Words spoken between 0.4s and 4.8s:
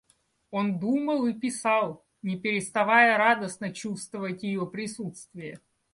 Он думал и писал, не переставая радостно чувствовать ее